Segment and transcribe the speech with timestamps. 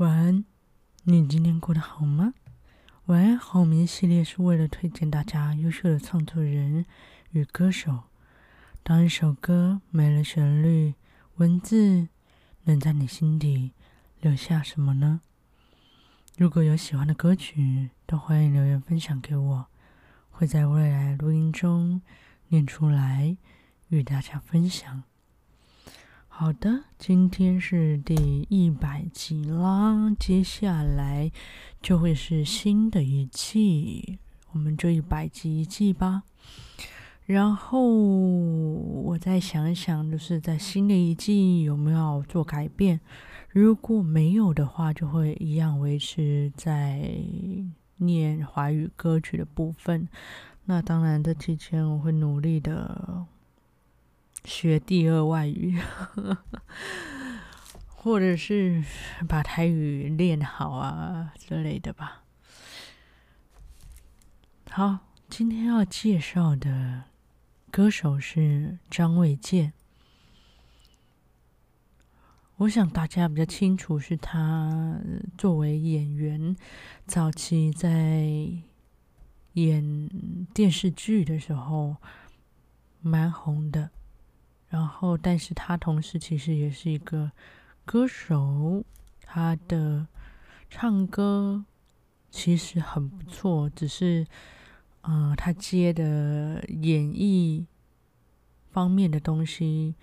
[0.00, 0.46] 晚安，
[1.02, 2.32] 你今天过得好吗？
[3.04, 6.86] 晚安好眠系列是为了推荐大家优秀的创作人
[7.32, 8.04] 与歌手。
[8.82, 10.94] 当一首歌没了旋律，
[11.36, 12.08] 文字
[12.64, 13.72] 能在你心底
[14.22, 15.20] 留下什么呢？
[16.38, 19.66] 如果有喜欢的歌曲，都欢迎留言分享给我，
[20.30, 22.00] 会在未来录音中
[22.48, 23.36] 念出来
[23.88, 25.02] 与大家分享。
[26.40, 31.30] 好的，今天是第一百集啦，接下来
[31.82, 34.18] 就会是新的一季，
[34.52, 36.22] 我们就一百集一季吧。
[37.26, 42.98] 然后我再想一想，就是在新的一季有没有做改变？
[43.50, 47.12] 如果没有的话，就会一样维持在
[47.98, 50.08] 念华语歌曲的部分。
[50.64, 53.26] 那当然，这期间我会努力的。
[54.44, 55.80] 学第二外语，
[57.88, 58.82] 或者是
[59.28, 62.22] 把台语练好啊之类的吧。
[64.70, 67.04] 好，今天要介绍的
[67.70, 69.72] 歌手是张卫健。
[72.56, 75.00] 我想大家比较清楚，是他
[75.38, 76.54] 作为演员，
[77.06, 78.28] 早期在
[79.54, 80.08] 演
[80.52, 81.96] 电视剧的时候
[83.00, 83.90] 蛮红的。
[84.70, 87.32] 然后，但是他同时其实也是一个
[87.84, 88.84] 歌手，
[89.20, 90.06] 他的
[90.70, 91.64] 唱歌
[92.30, 94.24] 其实很不错，只是，
[95.00, 97.66] 呃，他接的演绎
[98.70, 99.96] 方面的东西，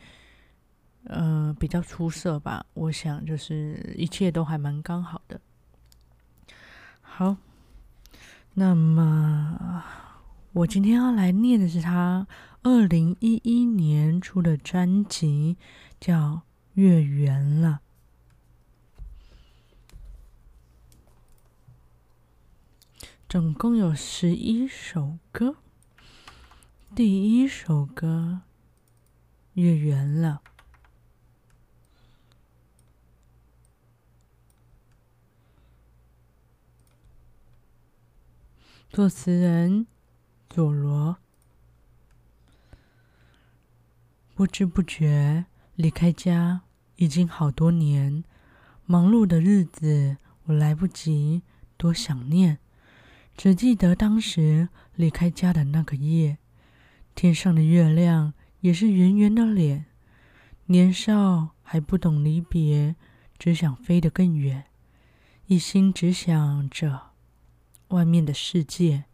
[1.05, 2.65] 呃，比较出色吧。
[2.73, 5.39] 我想就是一切都还蛮刚好的。
[6.99, 7.37] 好，
[8.53, 9.81] 那么
[10.51, 12.27] 我今天要来念的是他。
[12.69, 15.55] 二零一一年出的专辑
[16.01, 16.15] 叫
[16.73, 17.79] 《月圆了》，
[23.29, 25.55] 总共有十一首歌。
[26.93, 28.41] 第一首歌
[29.61, 30.41] 《月圆了》，
[38.93, 39.87] 作词人
[40.49, 41.17] 佐罗。
[44.37, 46.61] 不知不觉离开家
[46.97, 48.23] 已经好多年，
[48.85, 51.41] 忙碌的日子我来不及
[51.75, 52.59] 多想念，
[53.35, 56.37] 只记得当时离开家的那个夜，
[57.15, 59.87] 天上的月亮也是圆圆的脸。
[60.67, 62.95] 年少还不懂离别，
[63.39, 64.65] 只想飞得更远，
[65.47, 67.13] 一心只想着
[67.87, 69.05] 外面的世界。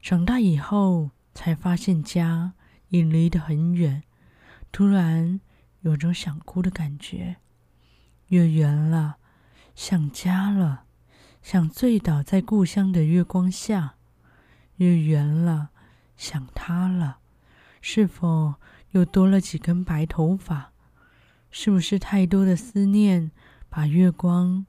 [0.00, 2.54] 长大以后才发现家
[2.88, 4.02] 已离得很远。
[4.72, 5.40] 突然
[5.80, 7.36] 有种想哭的感觉，
[8.28, 9.16] 月圆了，
[9.74, 10.84] 想家了，
[11.42, 13.94] 想醉倒在故乡的月光下。
[14.76, 15.70] 月圆了，
[16.16, 17.18] 想他了，
[17.82, 18.54] 是否
[18.92, 20.72] 又多了几根白头发？
[21.50, 23.30] 是不是太多的思念
[23.68, 24.64] 把月光，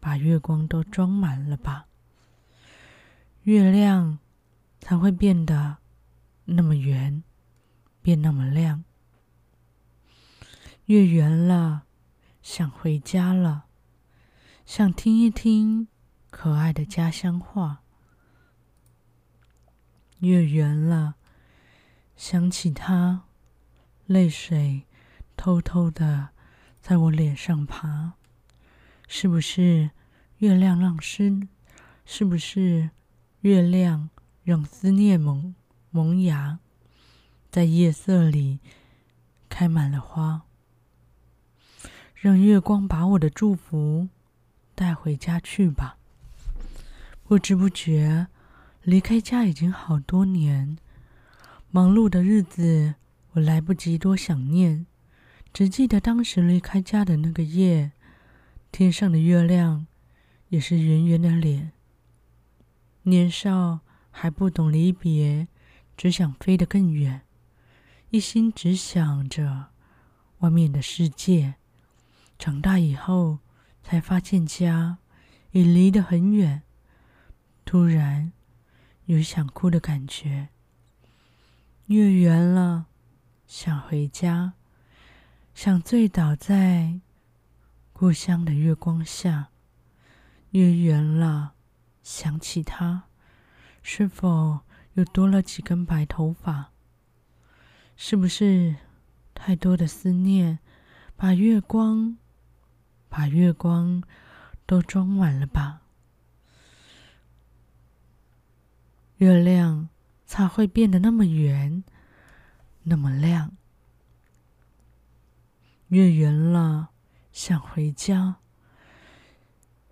[0.00, 1.86] 把月光都装满了吧？
[3.42, 4.18] 月亮
[4.80, 5.78] 才会变得
[6.44, 7.22] 那么圆，
[8.00, 8.84] 变那么亮。
[10.92, 11.84] 月圆了，
[12.42, 13.64] 想回家了，
[14.66, 15.88] 想听一听
[16.28, 17.80] 可爱的家乡话。
[20.18, 21.14] 月圆了，
[22.14, 23.22] 想起他，
[24.04, 24.82] 泪水
[25.34, 26.28] 偷偷的
[26.82, 28.12] 在我脸上爬。
[29.08, 29.92] 是不是
[30.40, 31.48] 月亮让思？
[32.04, 32.90] 是不是
[33.40, 34.10] 月亮
[34.44, 35.54] 让思念萌
[35.88, 36.58] 萌芽，
[37.50, 38.60] 在夜色里
[39.48, 40.42] 开满了花？
[42.22, 44.08] 让月光把我的祝福
[44.76, 45.96] 带回家去吧。
[47.24, 48.28] 不知不觉，
[48.82, 50.78] 离开家已经好多年，
[51.72, 52.94] 忙碌的日子
[53.32, 54.86] 我来不及多想念，
[55.52, 57.90] 只记得当时离开家的那个夜，
[58.70, 59.88] 天上的月亮
[60.50, 61.72] 也是圆圆的脸。
[63.02, 63.80] 年少
[64.12, 65.48] 还不懂离别，
[65.96, 67.22] 只想飞得更远，
[68.10, 69.70] 一心只想着
[70.38, 71.56] 外面的世界。
[72.42, 73.38] 长大以后，
[73.84, 74.98] 才发现家
[75.52, 76.62] 已离得很远，
[77.64, 78.32] 突然
[79.04, 80.48] 有想哭的感觉。
[81.86, 82.86] 月圆了，
[83.46, 84.54] 想回家，
[85.54, 86.98] 想醉倒在
[87.92, 89.50] 故乡的月光下。
[90.50, 91.52] 月圆了，
[92.02, 93.04] 想起他，
[93.84, 94.62] 是否
[94.94, 96.72] 又多了几根白头发？
[97.94, 98.74] 是不是
[99.32, 100.58] 太多的思念
[101.14, 102.18] 把月光
[103.14, 104.02] 把月光
[104.64, 105.82] 都装满了吧？
[109.18, 109.90] 月亮
[110.24, 111.84] 才会变得那么圆，
[112.84, 113.52] 那么亮。
[115.88, 116.88] 月圆了，
[117.32, 118.36] 想回家，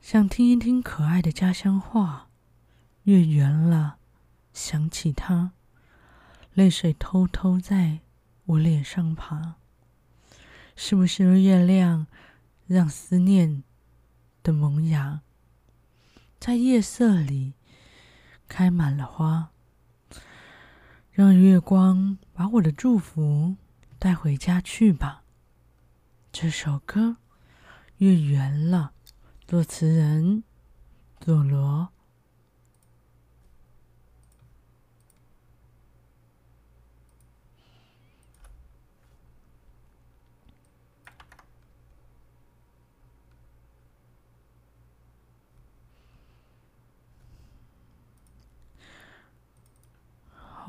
[0.00, 2.28] 想听一听可爱的家乡话。
[3.02, 3.98] 月圆了，
[4.54, 5.52] 想起他，
[6.54, 7.98] 泪水偷偷在
[8.46, 9.56] 我脸上爬。
[10.74, 12.06] 是不是月亮
[12.70, 13.64] 让思念
[14.44, 15.22] 的萌芽，
[16.38, 17.54] 在夜色里
[18.46, 19.50] 开满了花？
[21.10, 23.56] 让月光把我的祝福
[23.98, 25.24] 带回家去吧。
[26.30, 27.00] 这首歌
[27.96, 28.92] 《月圆了》，
[29.48, 30.44] 作词人
[31.18, 31.88] 佐罗。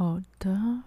[0.02, 0.82] 好的。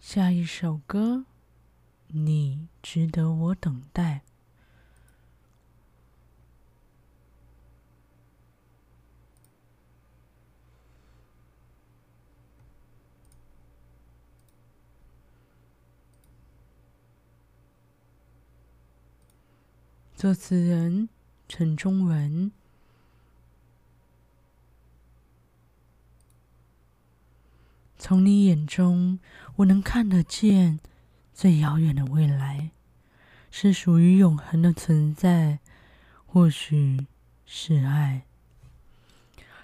[0.00, 1.26] 下一首歌，
[2.06, 4.27] 你值得我等待。
[20.18, 21.08] 作词人
[21.48, 22.50] 陈中文。
[27.96, 29.20] 从你眼中，
[29.54, 30.80] 我能看得见
[31.32, 32.72] 最遥远的未来，
[33.52, 35.60] 是属于永恒的存在，
[36.26, 37.06] 或许
[37.46, 38.24] 是爱。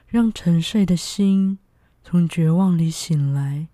[0.06, 1.58] 让沉睡的心
[2.04, 3.66] 从绝望里醒来，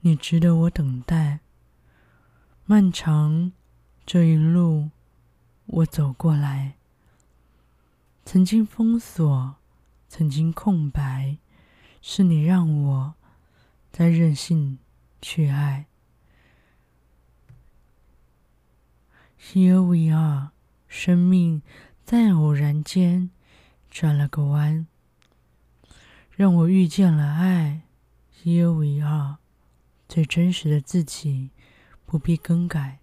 [0.00, 1.38] 你值得我等待。
[2.66, 3.52] 漫长
[4.04, 4.90] 这一路。
[5.72, 6.74] 我走过来，
[8.24, 9.54] 曾经封锁，
[10.08, 11.38] 曾经空白，
[12.02, 13.14] 是你让我
[13.92, 14.80] 再任性
[15.22, 15.86] 去爱。
[19.38, 20.50] Here we are，
[20.88, 21.62] 生命
[22.04, 23.30] 在偶然间
[23.88, 24.88] 转了个弯，
[26.32, 27.82] 让我遇见了爱。
[28.42, 29.36] Here we are，
[30.08, 31.50] 最真实的自己，
[32.04, 32.98] 不必更改，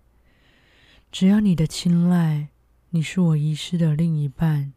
[1.10, 2.50] 只要你的青睐。
[2.97, 4.73] 你是我遗失的另一半，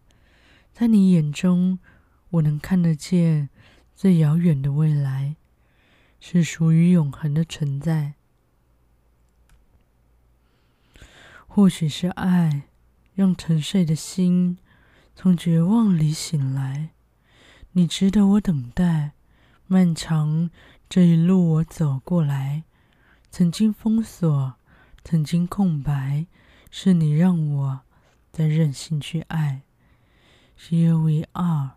[0.74, 1.78] 在你眼中，
[2.28, 3.48] 我能看得见
[3.94, 5.36] 最遥远的未来，
[6.20, 8.12] 是属于永恒的存在。
[11.46, 12.64] 或许是爱，
[13.14, 14.58] 让沉睡的心
[15.16, 16.90] 从绝望里醒来。
[17.72, 19.12] 你值得我等待，
[19.66, 20.50] 漫长
[20.90, 22.64] 这一路我走过来，
[23.30, 24.56] 曾经封锁，
[25.02, 26.26] 曾经空白，
[26.70, 27.80] 是你让我。
[28.40, 29.60] 在任性去爱
[30.58, 31.72] ，Here we are，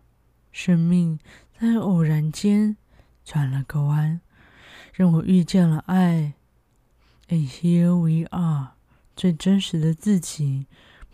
[0.50, 1.18] 生命
[1.60, 2.78] 在偶然间
[3.22, 4.22] 转了个弯，
[4.94, 6.32] 让我遇见了爱。
[7.28, 8.76] And here we are，
[9.14, 10.64] 最真实的自己，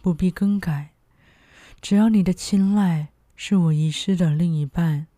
[0.00, 0.92] 不必更改。
[1.80, 5.08] 只要你的青睐是我遗失的另一半，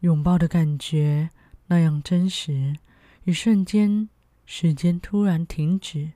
[0.00, 1.30] 拥抱的感觉
[1.68, 2.76] 那样真实，
[3.24, 4.10] 一瞬间，
[4.44, 6.10] 时间突然停止，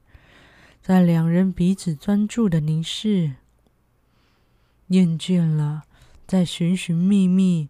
[0.82, 3.36] 在两人彼此专注的凝视。
[4.94, 5.82] 厌倦了，
[6.24, 7.68] 再寻寻觅觅，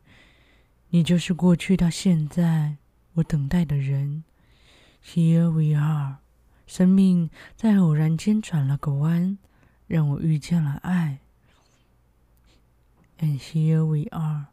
[0.91, 2.77] 你就是过去到现在
[3.15, 4.25] 我等待的人。
[5.03, 6.19] Here we are，
[6.67, 9.39] 生命在偶然间转了个弯，
[9.87, 11.21] 让我遇见了爱。
[13.19, 14.49] And here we are，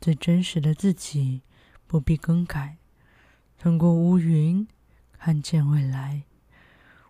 [0.00, 1.42] 最真实的自己，
[1.86, 2.78] 不必更改。
[3.58, 4.66] 穿过乌云，
[5.16, 6.24] 看见未来。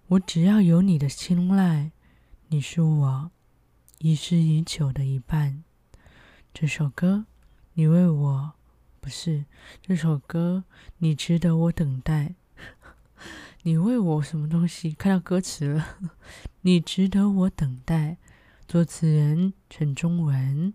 [0.09, 1.93] 我只要有你的青睐，
[2.49, 3.31] 你是我。
[3.99, 5.65] 遗失已久的一半，
[6.53, 7.25] 这首歌，
[7.73, 8.53] 你为我，
[9.01, 9.47] 不是
[9.81, 10.65] 这首歌，
[10.99, 12.35] 你值得我等待。
[13.65, 14.93] 你为我什么东西？
[14.93, 15.97] 看到歌词了，
[16.61, 18.19] 你值得我等待。
[18.69, 20.75] 作词人陈中文。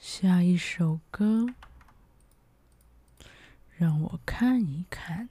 [0.00, 1.46] 下一首歌，
[3.76, 5.28] 让我看一看。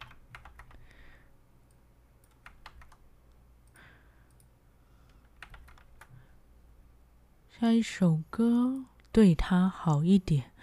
[7.60, 10.54] 下一首歌，对他好一点，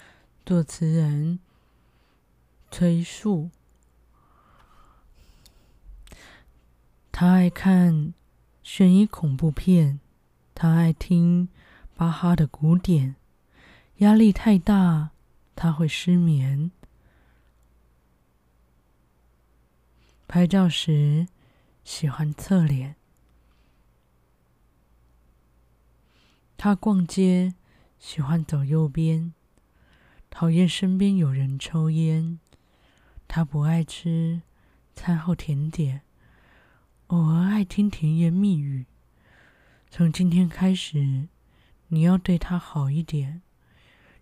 [0.46, 1.38] 作词人
[2.70, 3.50] 崔树。
[7.12, 8.14] 他爱看
[8.62, 10.00] 悬疑恐怖片，
[10.54, 11.50] 他爱听
[11.94, 13.16] 巴哈的古典。
[13.96, 15.10] 压力太大，
[15.54, 16.70] 他会失眠。
[20.26, 21.28] 拍照时
[21.84, 22.96] 喜欢侧脸。
[26.58, 27.54] 他逛街
[27.98, 29.34] 喜欢走右边，
[30.30, 32.40] 讨厌身边有人抽烟。
[33.28, 34.42] 他不爱吃
[34.94, 36.02] 餐后甜点。
[37.08, 38.86] 偶尔爱听甜言蜜语。
[39.90, 41.28] 从今天开始，
[41.88, 43.42] 你要对他好一点，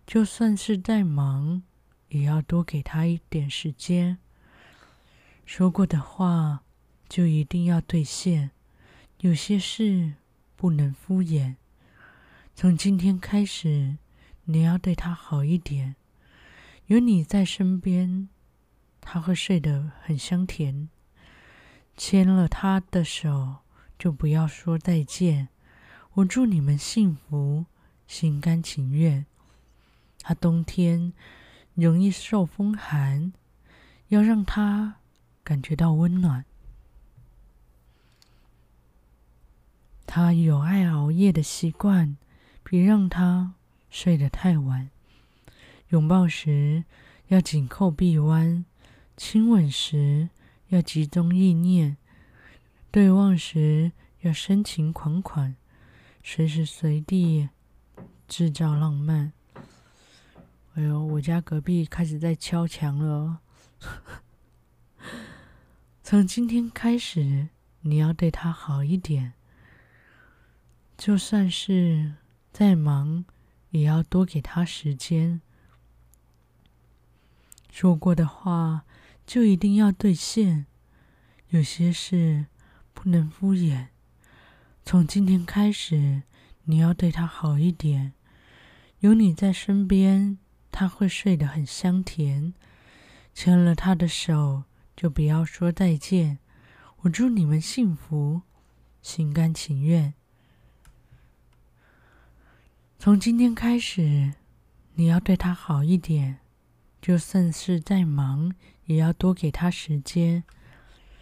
[0.05, 1.63] 就算是再忙，
[2.09, 4.17] 也要多给他一点时间。
[5.45, 6.63] 说过的话
[7.07, 8.51] 就一定要兑现，
[9.21, 10.15] 有些事
[10.55, 11.55] 不能敷衍。
[12.57, 13.97] 从今天开始，
[14.45, 15.97] 你要对他好一点，
[16.87, 18.29] 有你在身边，
[19.01, 20.87] 他会睡得很香甜。
[21.97, 23.57] 牵了他的手，
[23.99, 25.49] 就不要说再见。
[26.13, 27.65] 我祝你们幸福，
[28.07, 29.25] 心甘情愿。
[30.21, 31.11] 他冬天
[31.73, 33.33] 容易受风寒，
[34.07, 34.95] 要让他
[35.43, 36.45] 感觉到温暖。
[40.07, 42.15] 他有爱熬夜的习惯，
[42.67, 43.53] 别让他
[43.91, 44.89] 睡得太晚。
[45.89, 46.83] 拥抱时
[47.27, 48.65] 要紧扣臂弯，
[49.15, 50.29] 亲吻时，
[50.69, 51.95] 要集中意念，
[52.89, 53.91] 对望时
[54.21, 55.55] 要深情款款，
[56.23, 57.49] 随时随地
[58.27, 59.31] 制造浪漫。
[60.73, 63.41] 哎呦，我家隔壁开始在敲墙了。
[66.01, 67.49] 从今天开始，
[67.81, 69.33] 你要对他好一点，
[70.97, 72.15] 就算是
[72.57, 73.25] 再忙，
[73.71, 75.41] 也要多给他时间。
[77.69, 78.85] 说过的话。
[79.25, 80.67] 就一定要兑现，
[81.49, 82.45] 有些事
[82.93, 83.87] 不能敷衍。
[84.85, 86.21] 从今天开始，
[86.65, 88.13] 你要对他好一点，
[88.99, 90.37] 有你在身边，
[90.71, 92.53] 他会睡得很香甜。
[93.33, 96.37] 牵了他的手，就不要说再见。
[96.97, 98.43] 我祝你们幸福，
[99.01, 100.13] 心甘情愿。
[103.05, 104.33] 从今天开始，
[104.95, 106.39] 你要对他好一点，
[106.99, 108.51] 就算是再忙。
[108.85, 110.43] 也要多给他时间，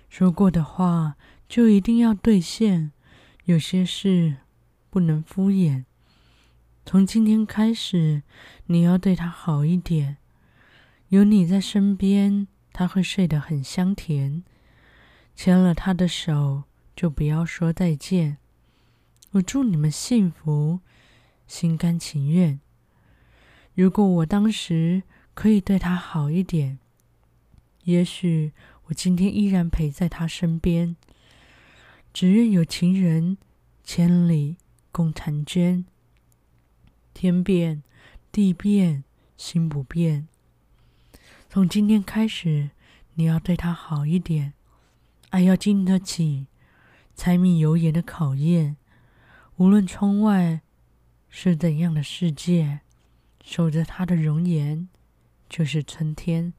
[0.08, 1.18] 说过的话
[1.50, 2.94] 就一定要兑现，
[3.44, 4.38] 有些事
[4.90, 5.84] 不能敷衍。
[6.86, 8.24] 从今天开始，
[8.68, 10.16] 你要对他好一点，
[11.10, 14.46] 有你在身边，他会睡得很香甜。
[15.36, 16.64] 牵了他的手，
[16.96, 18.38] 就不要说再见。
[19.32, 20.80] 我祝你们幸福，
[21.54, 22.60] 心甘情愿。
[23.76, 25.04] 如果我当时
[25.36, 26.80] 可以对他好一点。
[27.84, 28.54] 也许
[28.86, 30.96] 我今天依然陪在他身边，
[32.12, 33.38] 只愿有情人
[33.84, 34.58] 千里
[34.92, 35.86] 共婵娟。
[37.14, 37.84] 天变
[38.32, 39.04] 地变，
[39.38, 40.28] 心不变。
[41.52, 42.72] 从今天开始，
[43.14, 44.54] 你要对他好一点，
[45.30, 46.48] 爱要经得起
[47.16, 48.76] 柴米油盐的考验。
[49.58, 50.62] 无论窗外
[51.36, 52.82] 是怎样的世界，
[53.44, 54.88] 守着他的容颜
[55.50, 56.54] 就是春天。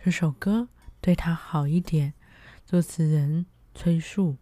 [0.00, 0.68] 这首歌
[1.00, 2.14] 对他好一点，
[2.64, 3.44] 作词人
[3.74, 4.36] 崔恕。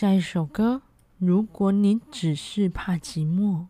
[0.00, 0.82] 下一首歌，
[1.18, 3.66] 如果你只是怕寂寞。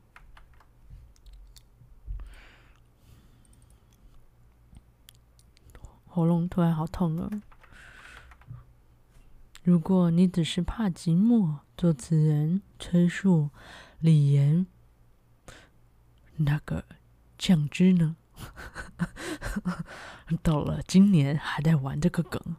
[6.06, 7.30] 喉咙突然好痛了。
[9.62, 13.49] 如果你只是怕寂寞，作词人崔恕、
[13.99, 14.66] 李岩，
[16.37, 16.85] 那个
[17.38, 18.16] 酱汁呢？
[20.42, 22.56] 到了今年还在玩这个梗。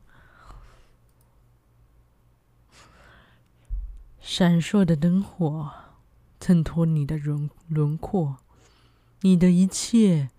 [4.31, 5.71] 闪烁的灯火
[6.39, 8.37] 衬托你的轮轮廓，
[9.21, 10.29] 你的一切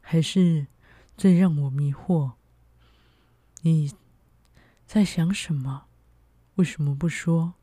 [0.00, 0.68] 还是
[1.16, 2.34] 最让我迷惑。
[3.62, 3.92] 你
[4.86, 5.86] 在想什么？
[6.54, 7.54] 为什么不说？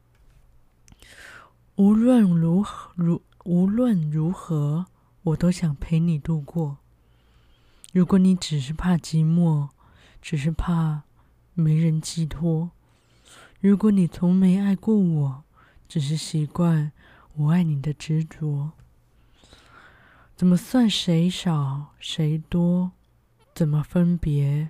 [1.77, 4.88] 无论如何，如无论如何，
[5.24, 6.79] 我都想陪你度过。
[7.94, 9.70] 如果你只是怕寂寞，
[10.22, 11.03] 只是怕
[11.53, 12.72] 没人寄托；
[13.62, 15.44] 如果你从没爱过我，
[15.88, 16.91] 只是习惯
[17.36, 18.72] 我爱你的执着？
[20.36, 22.91] 怎么算谁少谁多？
[23.56, 24.70] 怎么分别？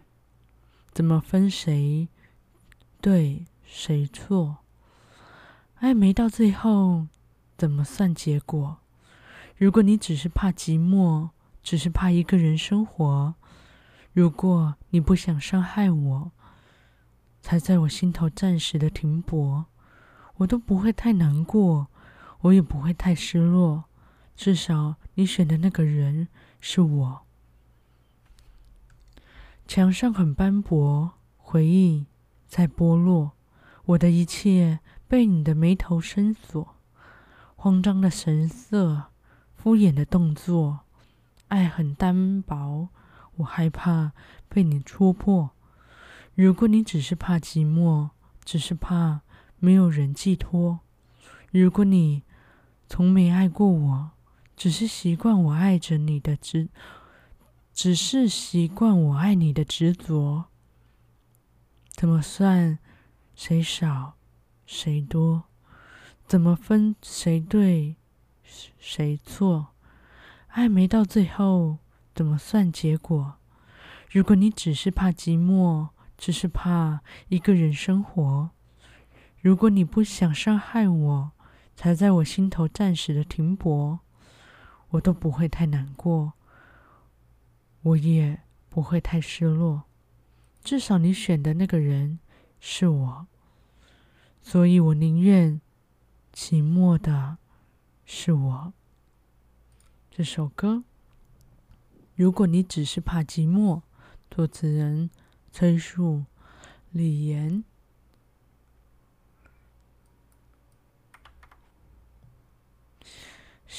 [0.94, 2.08] 怎么分谁
[3.02, 4.58] 对谁错？
[5.76, 7.08] 爱没到最后，
[7.58, 8.78] 怎么算结果？
[9.58, 11.30] 如果你只是怕寂寞，
[11.62, 13.36] 只是怕一个人生活，
[14.14, 16.32] 如果你不想伤害我，
[17.42, 19.66] 才在我心头暂时的停泊，
[20.38, 21.88] 我都不会太难过，
[22.42, 23.86] 我也不会太失落。
[24.36, 26.28] 至少你选的那个人
[26.62, 27.22] 是我。
[29.68, 32.06] 墙上很斑驳，回忆
[32.48, 33.32] 在剥落，
[33.86, 36.76] 我的一切被你的眉头深锁，
[37.56, 39.06] 慌张的神色，
[39.56, 40.82] 敷衍的动作，
[41.48, 42.90] 爱很单薄，
[43.38, 44.12] 我害怕
[44.48, 45.50] 被你戳破。
[46.36, 48.12] 如果你只是怕寂寞，
[48.46, 49.22] 只是怕
[49.60, 50.80] 没有人寄托；
[51.52, 52.24] 如果你
[52.88, 54.12] 从没爱过我，
[54.56, 56.70] 只是习惯我爱着你的执，
[57.74, 60.46] 只是习惯我爱你的执着，
[61.92, 62.80] 怎么算
[63.36, 64.18] 谁少
[64.66, 65.44] 谁多？
[66.28, 67.96] 怎么分谁对
[68.78, 69.68] 谁错？
[70.48, 71.78] 爱没到最后，
[72.14, 73.36] 怎么算结果？
[74.10, 75.90] 如果你只是怕寂寞。
[76.20, 78.50] 只是怕一个人生活。
[79.48, 81.32] 如果你不想伤害我，
[81.74, 84.00] 才在我心头暂时的停泊，
[84.90, 86.34] 我都不会太难过，
[87.82, 89.84] 我也不会太失落。
[90.62, 92.20] 至少你选的那个人
[92.60, 93.28] 是我，
[94.42, 95.62] 所以我宁愿
[96.34, 97.38] 寂寞的
[98.04, 98.74] 是我。
[100.12, 100.84] 这首歌，
[102.16, 103.82] 如果你只是怕寂寞，
[104.30, 105.10] 作词人。
[105.54, 106.26] 崔恕、
[106.92, 107.64] 李岩。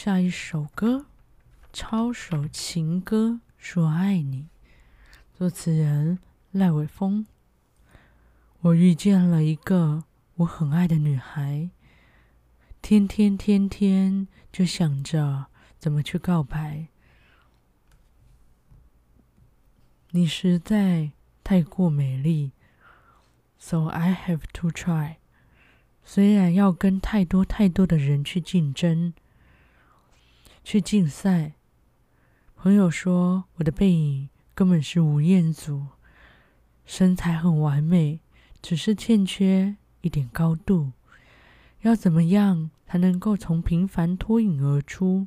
[0.00, 1.06] 下一首歌，
[1.72, 4.46] 抄首情歌，说爱你。
[5.34, 6.20] 作词人
[6.52, 7.26] 赖伟峰。
[8.60, 10.04] 我遇见了一个
[10.36, 11.70] 我很爱的女孩，
[12.80, 15.46] 天天天天就想着
[15.80, 16.86] 怎么去告白。
[20.12, 21.10] 你实在。
[21.42, 22.52] 太过美丽
[23.58, 25.16] ，so I have to try。
[26.04, 29.14] 虽然要跟太多太多的人去竞争、
[30.70, 31.54] 去竞赛，
[32.54, 35.86] 朋友说我的背影根本是吴彦祖，
[36.84, 38.20] 身材很完美，
[38.60, 40.92] 只是欠缺一点高度。
[41.80, 45.26] 要怎么样才能够从平凡脱颖而出？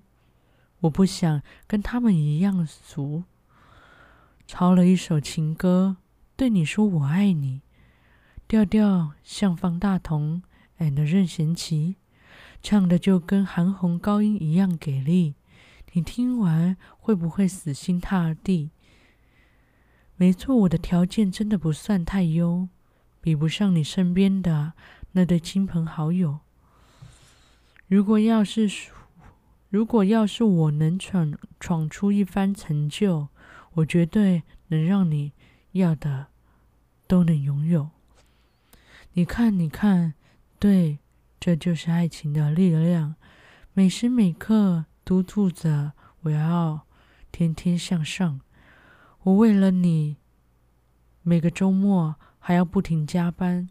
[0.81, 3.23] 我不想跟他们一样俗，
[4.45, 5.97] 抄了一首情歌。
[6.35, 7.61] 对你说我爱你，
[8.47, 10.43] 调调像方大同
[10.77, 11.95] and 任贤齐，
[12.61, 15.35] 唱的就跟韩红高音一样给力。
[15.93, 18.69] 你听完会不会死心塌地？
[20.15, 22.69] 没错，我的条件真的不算太优，
[23.19, 24.73] 比不上你身边的
[25.13, 26.39] 那对亲朋好友。
[27.87, 28.69] 如果要是，
[29.69, 33.27] 如果要是我能闯闯出一番成就，
[33.73, 35.33] 我绝对能让你
[35.73, 36.27] 要的。
[37.07, 37.89] 都能拥有。
[39.15, 40.13] 你看，你看，
[40.57, 40.99] 对，
[41.41, 43.15] 这就是爱情的力量，
[43.73, 46.85] 每时每刻督促着我要
[47.31, 48.41] 天天向上。
[49.23, 50.17] 我为了你，
[51.23, 53.67] 每个周末还要不停加班。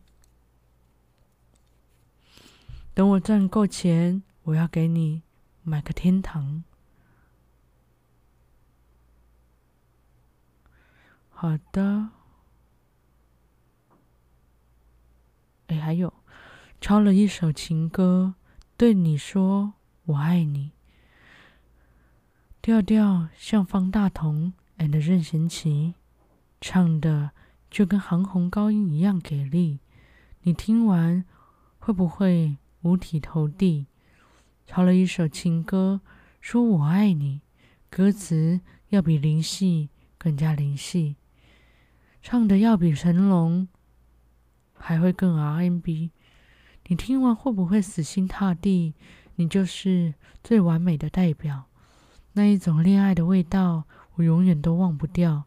[2.93, 5.23] 等我赚够钱，我要给你
[5.63, 6.65] 买个天堂。
[11.29, 12.09] 好的。
[15.69, 16.13] 哎，还有，
[16.81, 18.35] 抄了一首情歌，
[18.79, 19.75] 对你说
[20.07, 20.73] 我爱你。
[22.63, 25.95] 调调像方大同 and 任贤齐，
[26.59, 27.33] 唱的
[27.71, 29.81] 就跟韩红高音一样给力。
[30.43, 31.25] 你听完
[31.79, 33.87] 会不会五体投地？
[34.67, 36.01] 抄了一首情歌，
[36.41, 37.43] 说我爱你，
[37.91, 41.17] 歌词要比林夕更加灵细，
[42.23, 43.69] 唱的要比成龙。
[44.83, 46.11] 还会更 R&B，
[46.87, 48.95] 你听完会不会死心塌地？
[49.37, 51.65] 你就是最完美的代表，
[52.33, 53.85] 那一种恋爱的味道，
[54.17, 55.45] 我永远都忘不掉。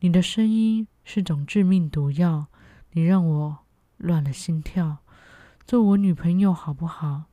[0.00, 2.46] 你的声音是种致命毒药，
[2.92, 3.58] 你让我
[3.98, 4.98] 乱了心跳。
[5.66, 7.24] 做我女朋友好不好？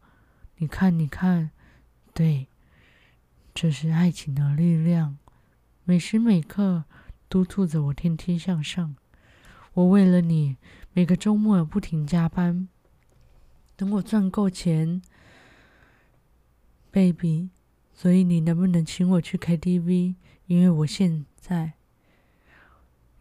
[0.57, 1.51] 你看，你看，
[2.13, 2.47] 对，
[3.53, 5.17] 这是爱情的力量，
[5.85, 6.83] 每时每刻
[7.29, 8.95] 督促着我天天向上。
[9.73, 10.57] 我为了你。
[10.97, 12.69] 每个周末不停加班，
[13.77, 15.01] 等我赚够钱
[16.91, 17.49] ，，baby，
[17.93, 20.15] 所以你能不能请我去 KTV？
[20.47, 21.73] 因为我现在，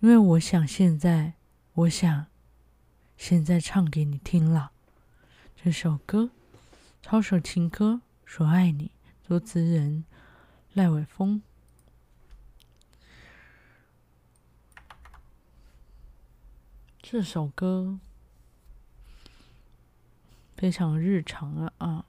[0.00, 1.34] 因为我想现在，
[1.72, 2.26] 我想
[3.16, 4.70] 现在唱给你听了。
[5.56, 6.30] 这首歌，
[7.02, 8.92] 超首情歌，说爱你，
[9.26, 10.04] 作词人
[10.74, 11.42] 赖伟峰。
[17.00, 17.98] 这首歌
[20.56, 22.04] 非常日常啊啊！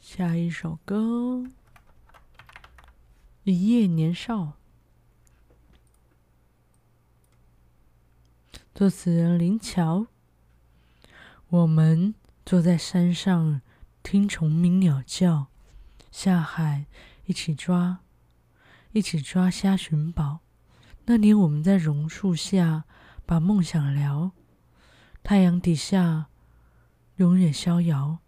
[0.00, 0.96] 下一首歌
[3.44, 4.54] 《一夜年少》，
[8.74, 10.06] 作词人林乔。
[11.48, 12.14] 我们
[12.44, 13.62] 坐在山上。
[14.02, 15.48] 听虫鸣鸟叫，
[16.12, 16.86] 下海
[17.24, 17.98] 一起抓，
[18.96, 20.38] 一起抓虾寻宝。
[21.04, 22.84] 那年我们在榕树下
[23.26, 24.30] 把梦想聊，
[25.22, 26.28] 太阳底下
[27.16, 28.20] 永远逍遥。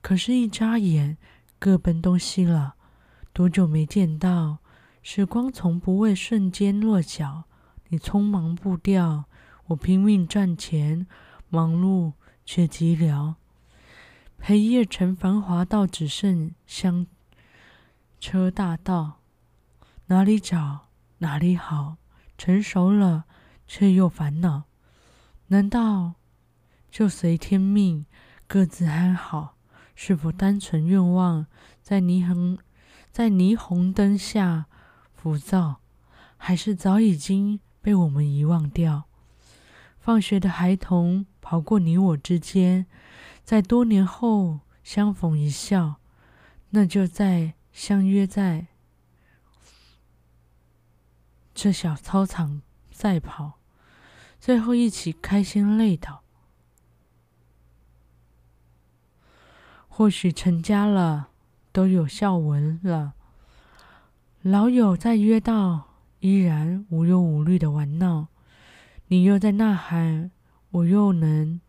[0.00, 1.18] 可是，一眨眼
[1.58, 2.76] 各奔东西了。
[3.32, 4.58] 多久没见到？
[5.02, 7.46] 时光从不会瞬间落脚。
[7.88, 9.24] 你匆忙步调，
[9.66, 11.08] 我拼命赚钱，
[11.48, 12.12] 忙碌
[12.44, 13.34] 却寂寥。
[14.38, 17.04] 黑夜成繁华到只剩香
[18.20, 19.18] 车大道，
[20.06, 20.88] 哪里找
[21.18, 21.96] 哪里好？
[22.36, 23.24] 成熟了
[23.66, 24.64] 却又烦恼，
[25.46, 26.14] 难道
[26.90, 28.06] 就随天命
[28.46, 29.56] 各自安好？
[29.94, 31.46] 是否单纯愿望
[31.80, 32.58] 在霓虹
[33.12, 34.66] 在霓虹灯下
[35.14, 35.80] 浮躁，
[36.36, 39.04] 还是早已经被我们遗忘掉？
[39.98, 42.86] 放学的孩童跑过你我之间。
[43.44, 45.96] 在多年后相逢一笑，
[46.70, 48.66] 那就在相约在
[51.54, 53.60] 这小操场赛跑，
[54.40, 56.22] 最后一起开心累倒。
[59.88, 61.28] 或许成家了，
[61.70, 63.14] 都有笑纹了，
[64.42, 68.26] 老友再约到，依然无忧无虑的玩闹。
[69.06, 70.32] 你又在呐喊，
[70.70, 71.60] 我又能。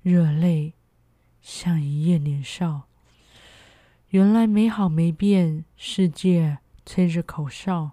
[0.00, 0.74] 热泪
[1.42, 2.88] 像一夜年少，
[4.08, 7.92] 原来美好没变，世界吹着口哨，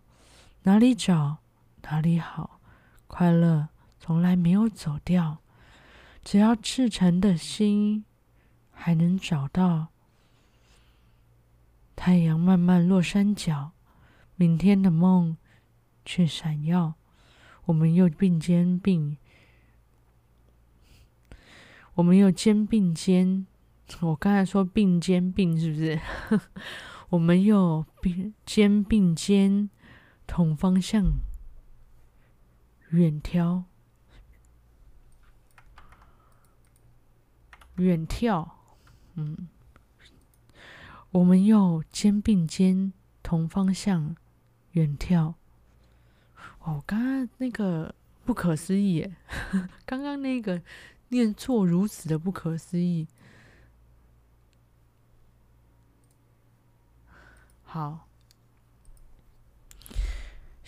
[0.69, 1.39] 哪里找
[1.81, 2.61] 哪里好，
[3.07, 5.39] 快乐从来没有走掉，
[6.23, 8.05] 只要赤诚的心
[8.69, 9.87] 还能找到。
[11.95, 13.71] 太阳慢慢落山脚，
[14.35, 15.37] 明天的梦
[16.05, 16.93] 却闪耀，
[17.65, 19.17] 我们又并肩并。
[21.95, 23.47] 我们又肩并肩，
[24.01, 25.99] 我刚才说并肩并是不是？
[27.09, 29.67] 我们又并肩并肩，
[30.29, 31.19] 同方向
[32.91, 33.63] 远眺，
[37.77, 38.47] 远眺，
[39.15, 39.49] 嗯，
[41.09, 44.15] 我们又肩并肩，同方向
[44.73, 45.33] 远眺。
[46.59, 49.15] 哦，刚刚那个不可思议耶，
[49.85, 50.61] 刚刚那个。
[51.11, 53.07] 念错如此的不可思议。
[57.63, 58.07] 好，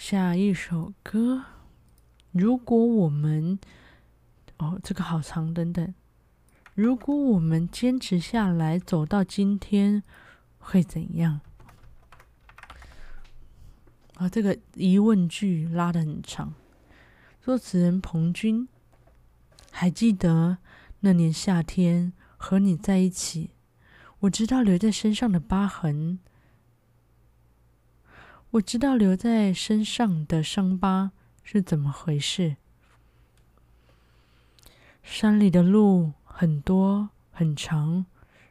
[0.03, 1.43] 下一首歌。
[2.31, 3.59] 如果我们，
[4.57, 5.93] 哦，这个好长，等等。
[6.73, 10.01] 如果我们坚持下来，走到今天，
[10.57, 11.41] 会怎样？
[14.15, 16.55] 啊，这个疑问句拉得很长。
[17.39, 18.67] 作词人彭军。
[19.69, 20.57] 还记得
[21.01, 23.51] 那年夏天和你在一起，
[24.21, 26.17] 我知道留在身上的疤痕，
[28.51, 31.11] 我知道留在身上的伤疤
[31.43, 32.57] 是怎么回事。
[35.03, 38.05] 山里的路很多很长，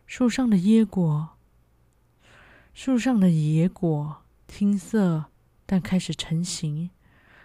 [0.06, 1.30] 树上的椰果，
[2.72, 5.26] 树上的野果青涩，
[5.66, 6.90] 但开始成型，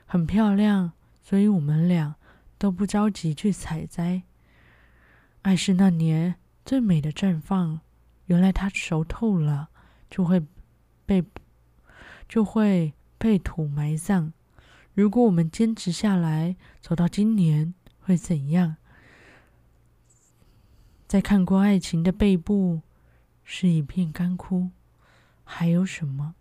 [0.05, 2.15] 很漂亮，所以我们俩。
[2.57, 4.23] 都不着急去采摘，
[5.41, 7.81] 爱是那年最美的绽放。
[8.27, 9.67] 原来它熟透了，
[10.09, 10.41] 就会
[11.05, 11.21] 被
[12.27, 14.33] 就会被土埋葬。
[14.93, 18.77] 如果我们坚持下来，走到今年会怎样？
[21.07, 22.81] 在看过爱情的背部，
[23.43, 24.69] 是一片干枯，
[25.43, 26.35] 还有什么？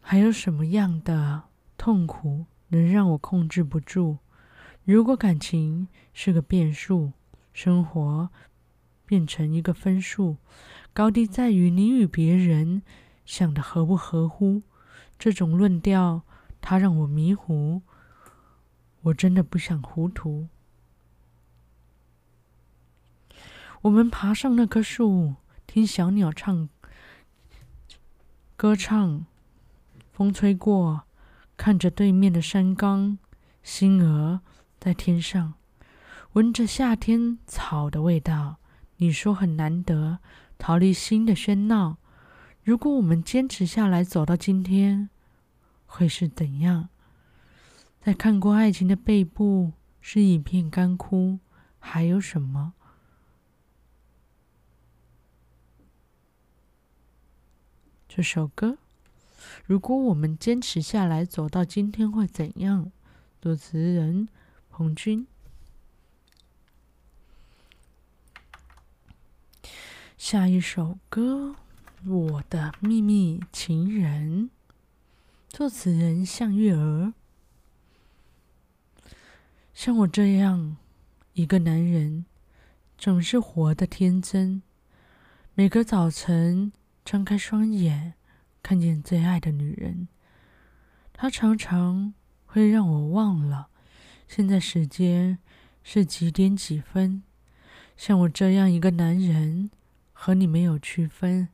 [0.00, 1.44] 还有什么样的
[1.76, 2.46] 痛苦？
[2.68, 4.18] 能让我控制不住。
[4.84, 7.12] 如果感情是个变数，
[7.52, 8.30] 生活
[9.04, 10.36] 变成一个分数，
[10.92, 12.82] 高低在于你与别人
[13.28, 14.62] 想的合不合乎。
[15.18, 16.22] 这种论调
[16.62, 17.82] 他让我迷糊，
[19.02, 20.48] 我真的不想糊涂。
[23.82, 25.34] 我们爬上那棵树，
[25.66, 26.70] 听小鸟唱
[28.56, 29.26] 歌唱，
[30.10, 31.02] 风吹过，
[31.58, 33.18] 看着对面的山岗，
[33.62, 34.40] 星儿
[34.80, 35.52] 在天上，
[36.32, 38.56] 闻着夏天草的味道。
[38.96, 40.18] 你说很难得
[40.56, 41.98] 逃离心的喧闹。
[42.68, 45.08] 如果我们坚持下来，走到今天，
[45.86, 46.90] 会是怎样？
[47.98, 51.38] 在看过爱情的背部是一片干枯，
[51.78, 52.74] 还有什么？
[58.06, 58.76] 这首歌，
[59.64, 62.92] 如果我们坚持下来，走到今天会怎样？
[63.40, 64.28] 作词人
[64.68, 65.26] 彭军。
[70.18, 71.56] 下一首歌，
[72.06, 74.44] 《我的秘密情人》，
[75.48, 77.12] 作词人向月儿。
[79.74, 80.76] 像我这样
[81.32, 82.24] 一个男人，
[82.96, 84.62] 总是活得天真。
[85.54, 86.72] 每个早晨，
[87.04, 88.14] 睁开双眼，
[88.62, 90.08] 看见最爱的女人，
[91.12, 92.14] 她常常
[92.46, 93.68] 会让我忘了
[94.26, 95.38] 现在时间
[95.82, 97.22] 是几点几分。
[97.96, 99.70] 像我这样一个男人。
[100.20, 101.48] 和你没有区分。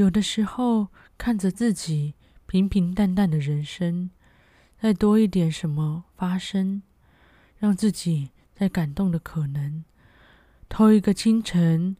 [0.00, 2.14] 有的时候看着自己
[2.46, 4.10] 平平淡淡的人生，
[4.80, 6.82] 再多一点什么发生，
[7.58, 9.84] 让自己再感动的可能。
[10.70, 11.98] 头一个清晨，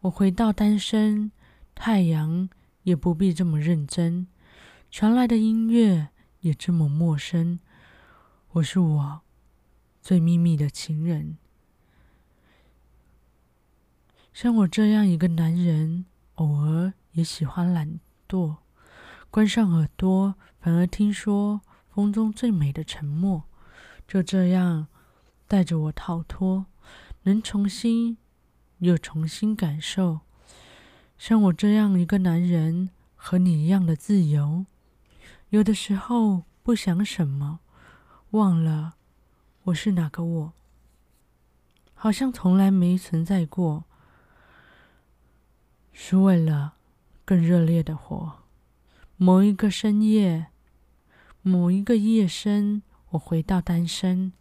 [0.00, 1.30] 我回到单身，
[1.74, 2.48] 太阳
[2.84, 4.28] 也不必这么认真，
[4.90, 6.08] 传来的音乐
[6.40, 7.60] 也这么陌生。
[8.52, 9.20] 我是我
[10.00, 11.36] 最秘密的情人。
[14.32, 18.56] 像我这样一个男人，偶尔也喜欢懒惰，
[19.30, 23.44] 关上耳朵，反而听说风中最美的沉默。
[24.06, 24.88] 就这样
[25.46, 26.66] 带着我逃脱，
[27.22, 28.18] 能重新
[28.78, 30.20] 又重新感受。
[31.16, 34.66] 像我这样一个男人，和你一样的自由。
[35.50, 37.60] 有的时候不想什么，
[38.30, 38.94] 忘了
[39.64, 40.52] 我是哪个我，
[41.94, 43.84] 好像从来没存在过。
[45.92, 46.74] 是为了
[47.24, 48.40] 更热烈的活。
[49.16, 50.48] 某一个深夜，
[51.42, 54.32] 某一个夜深，我回到单身，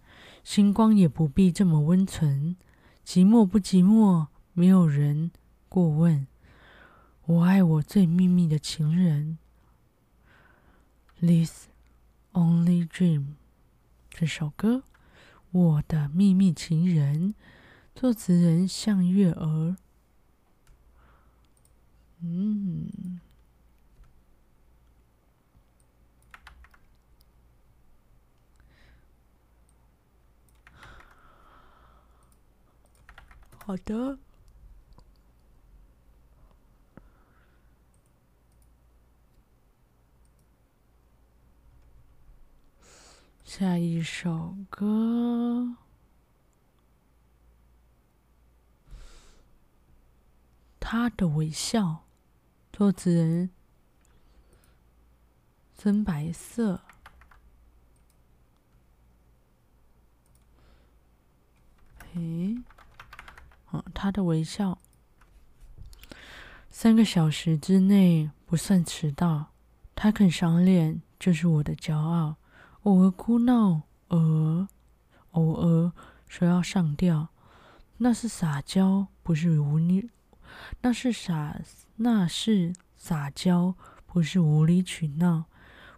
[0.43, 2.55] 星光也不必这么温存。
[3.05, 5.31] 寂寞不寂寞，没有人
[5.69, 6.27] 过问。
[7.25, 9.37] 我爱我最秘密的情人。
[11.19, 11.67] This
[12.33, 13.35] only dream，
[14.09, 14.77] 这首歌
[15.51, 17.33] 《我的秘密情人》，
[17.93, 19.77] 作词人向月儿。
[22.23, 23.19] 嗯，
[33.65, 34.19] 好的。
[43.43, 45.75] 下一首歌。
[50.79, 52.03] 他的微笑。
[52.81, 53.51] 作词人
[55.75, 56.81] 曾白色。
[62.15, 62.57] 诶，
[63.69, 64.79] 哦，他的微笑。
[66.71, 69.51] 三个小时之内不算迟到，
[69.93, 72.37] 他肯赏脸就是我的骄傲。
[72.81, 74.67] 偶尔哭闹，偶尔
[75.33, 75.91] 偶尔
[76.27, 77.27] 说要上吊，
[77.97, 80.09] 那是撒娇，不是无理。
[80.81, 81.59] 那是傻，
[81.97, 85.45] 那是撒娇，不是无理取闹。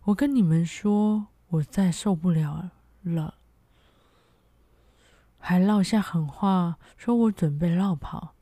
[0.03, 2.71] 我跟你们说，我再受不了
[3.03, 3.35] 了，
[5.37, 8.35] 还撂下狠话，说我准备落跑。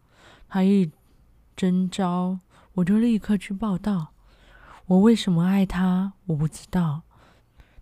[0.47, 0.91] 他一
[1.55, 2.39] 征召，
[2.73, 4.13] 我就立刻去报到。
[4.87, 6.13] 我为什么爱他？
[6.25, 7.03] 我不知道。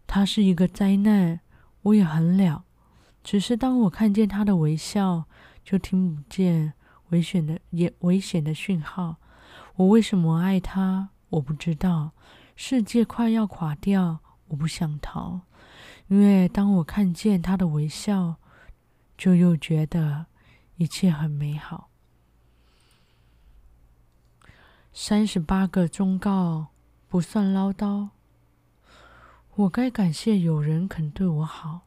[0.06, 1.40] 他是一个灾难，
[1.84, 2.66] 我也很了。
[3.24, 5.26] 只是当我看见他的微笑，
[5.64, 6.74] 就听不见。
[7.10, 9.18] 危险的也危险的讯号。
[9.76, 11.10] 我为什么爱他？
[11.30, 12.12] 我不知道。
[12.56, 15.40] 世界快要垮掉，我不想逃，
[16.08, 18.36] 因为当我看见他的微笑，
[19.18, 20.26] 就又觉得
[20.76, 21.90] 一切很美好。
[24.92, 26.68] 三十八个忠告
[27.08, 28.10] 不算唠叨，
[29.56, 31.82] 我该感谢有人肯对我好。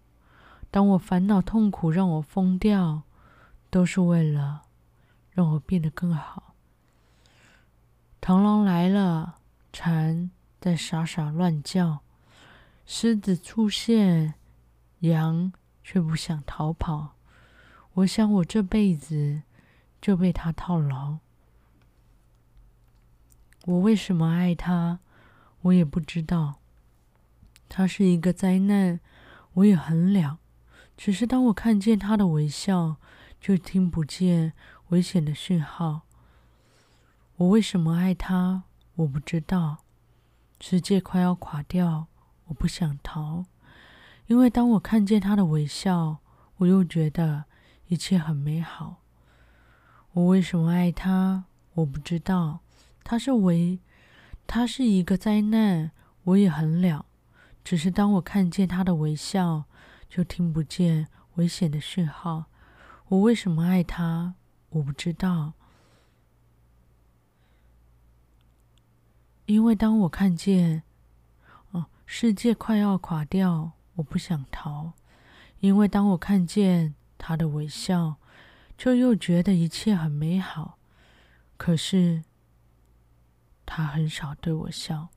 [0.70, 3.02] 当我烦恼痛苦让我疯掉，
[3.68, 4.61] 都是为了。
[5.32, 6.54] 让我变得更好。
[8.20, 9.38] 螳螂来了，
[9.72, 12.00] 蝉在傻傻乱叫。
[12.86, 14.34] 狮子出现，
[15.00, 17.16] 羊却不想逃跑。
[17.94, 19.42] 我想，我这辈子
[20.00, 21.18] 就被他套牢。
[23.64, 24.98] 我为什么爱他，
[25.62, 26.56] 我也不知道。
[27.68, 29.00] 他是一个灾难，
[29.54, 30.38] 我也很了。
[30.96, 32.96] 只是当我看见他的微笑，
[33.40, 34.52] 就听不见
[34.92, 36.02] 危险的讯号。
[37.36, 38.64] 我为什么爱他，
[38.96, 39.78] 我不知道。
[40.60, 42.08] 世界快要垮掉，
[42.48, 43.46] 我不想逃，
[44.26, 46.18] 因为当我看见他的微笑，
[46.58, 47.44] 我又觉得
[47.86, 49.00] 一切很美好。
[50.12, 51.44] 我为什么爱他？
[51.72, 52.60] 我不知道。
[53.02, 53.80] 他是唯，
[54.46, 55.90] 他是一个灾难，
[56.24, 57.06] 我也很了。
[57.64, 59.64] 只是当我看见他的微笑，
[60.10, 62.44] 就听不见危险的讯号。
[63.08, 64.34] 我为什么爱他？
[64.72, 65.54] 我不知道。
[69.46, 70.82] 因为当我看见，
[71.70, 74.92] 哦，世界快要垮掉，我不想逃。
[75.60, 78.16] 因为当我看见他的微笑，
[78.76, 80.78] 就又觉得一切很美好。
[81.56, 82.24] 可是
[83.66, 85.08] 他很少对我笑。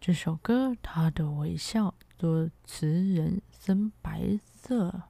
[0.00, 5.02] 这首歌，他的微笑，作词人深白色。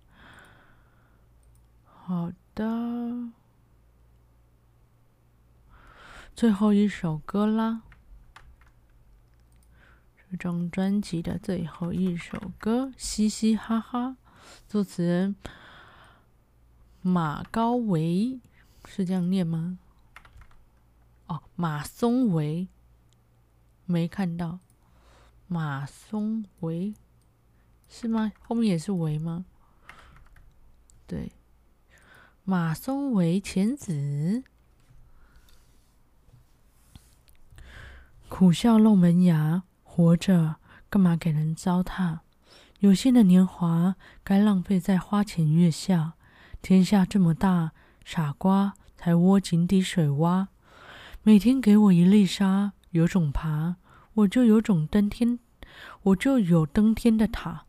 [1.84, 3.30] 好的，
[6.34, 7.82] 最后一首歌啦。
[10.28, 14.08] 这张专辑的最后一首歌《嘻嘻哈哈》，
[14.66, 15.36] 作词人
[17.00, 18.40] 马高维，
[18.86, 19.78] 是这样念吗？
[21.28, 22.66] 哦，马松维，
[23.86, 24.58] 没看到，
[25.46, 26.92] 马松维
[27.88, 28.32] 是吗？
[28.42, 29.44] 后面也是维吗？
[31.06, 31.32] 对，
[32.50, 34.42] 马松为浅子，
[38.30, 39.64] 苦笑露门牙。
[39.82, 40.56] 活着
[40.88, 42.20] 干嘛给人糟蹋？
[42.78, 46.14] 有限的年华该浪费在花前月下。
[46.62, 50.48] 天下这么大，傻瓜才窝井底水蛙。
[51.22, 53.76] 每天给我一粒沙，有种爬，
[54.14, 55.38] 我就有种登天，
[56.00, 57.66] 我就有登天的塔。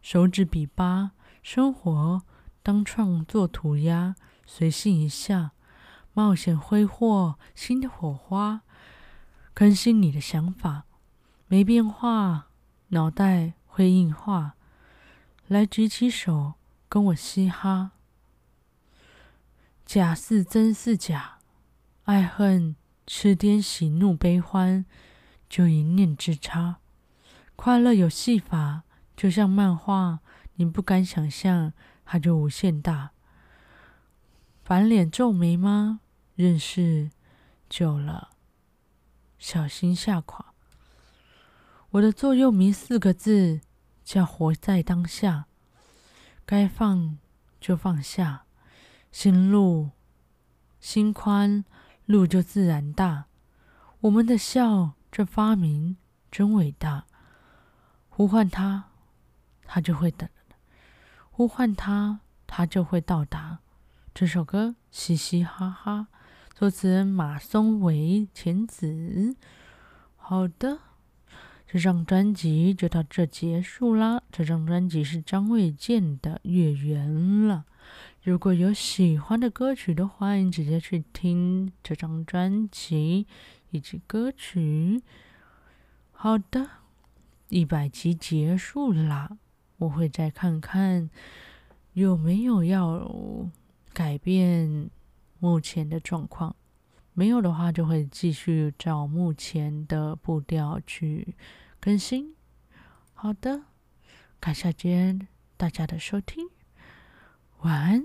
[0.00, 1.10] 手指比八，
[1.42, 2.22] 生活
[2.62, 4.14] 当创作涂鸦，
[4.46, 5.52] 随性一下，
[6.12, 8.60] 冒险挥霍新的火花，
[9.54, 10.84] 更新你的想法。
[11.46, 12.48] 没变化，
[12.88, 14.54] 脑袋会硬化。
[15.48, 16.54] 来举起手，
[16.88, 17.92] 跟我嘻哈。
[19.84, 21.38] 假是真是假，
[22.04, 24.84] 爱恨痴癫喜怒悲欢，
[25.48, 26.76] 就一念之差。
[27.56, 28.84] 快乐有戏法，
[29.16, 30.20] 就像漫画，
[30.54, 31.72] 你不敢想象，
[32.12, 33.12] 他就无限大。
[34.64, 36.00] 翻脸皱眉吗？
[36.34, 37.12] 认识
[37.68, 38.30] 久了，
[39.38, 40.52] 小心吓垮。
[41.90, 43.60] 我的座右铭四个字
[44.02, 45.46] 叫“活在当下”，
[46.44, 47.18] 该放
[47.60, 48.44] 就放下，
[49.12, 49.90] 心路
[50.80, 51.64] 心宽，
[52.06, 53.26] 路就自然大。
[54.00, 55.96] 我们的笑，这发明
[56.28, 57.06] 真伟大。
[58.08, 58.90] 呼唤他，
[59.64, 60.28] 他就会等；
[61.40, 63.60] 呼唤他，他就会到达。
[64.12, 66.08] 这首歌嘻嘻哈哈，
[66.54, 69.34] 作词人马松维浅子。
[70.18, 70.80] 好的。
[71.66, 74.20] 这张专辑就到这结束啦。
[74.30, 77.08] 这张专辑是张卫健的《月圆》
[77.46, 77.64] 了。
[78.22, 83.26] 如果有喜欢的歌曲的话，欢迎直接去听这张专辑
[83.70, 85.02] 以及歌曲。
[86.12, 86.68] 好的，
[87.48, 89.38] 一百集结束啦，
[89.80, 91.08] 我会再看看
[91.94, 93.50] 有没有要
[93.94, 94.90] 改变
[95.38, 96.54] 目前的状况。
[97.14, 101.34] 没有的话，就会继续照目前的步调去
[101.80, 102.34] 更新。
[103.14, 103.62] 好的，
[104.38, 106.48] 感谢今天大家的收听，
[107.62, 108.04] 晚安，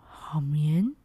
[0.00, 0.96] 好眠。